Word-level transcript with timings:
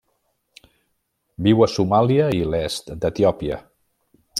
Viu 1.49 1.63
a 1.67 1.69
Somàlia 1.75 2.33
i 2.41 2.43
l'est 2.55 2.93
d'Etiòpia. 3.05 3.65